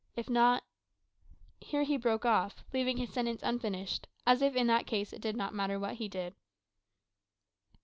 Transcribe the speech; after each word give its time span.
If 0.15 0.31
not" 0.31 0.63
Here 1.69 1.83
he 1.83 1.95
broke 1.95 2.25
off, 2.25 2.63
leaving 2.73 2.97
his 2.97 3.13
sentence 3.13 3.41
unfinished, 3.43 4.07
as 4.25 4.41
if 4.41 4.55
in 4.55 4.65
that 4.65 4.87
case 4.87 5.13
it 5.13 5.21
did 5.21 5.37
not 5.37 5.53
matter 5.53 5.77
what 5.79 5.97
he 5.97 6.07
did. 6.09 6.33